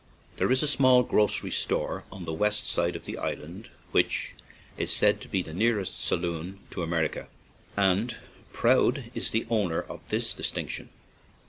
There 0.37 0.51
is 0.51 0.63
a 0.63 0.67
small 0.67 1.03
grocery 1.03 1.51
store 1.51 2.05
on 2.11 2.25
the 2.25 2.33
west 2.33 2.65
side 2.65 2.95
of 2.95 3.05
the 3.05 3.19
island 3.19 3.69
which 3.91 4.31
is 4.75 4.91
said 4.91 5.21
to 5.21 5.27
be 5.27 5.43
the 5.43 5.53
nearest 5.53 6.03
saloon 6.03 6.57
to 6.71 6.81
America, 6.81 7.27
and 7.77 8.15
proud 8.51 9.11
is 9.13 9.29
the 9.29 9.45
owner 9.51 9.83
of 9.83 9.99
this 10.09 10.33
distinc 10.33 10.69
tion. 10.69 10.89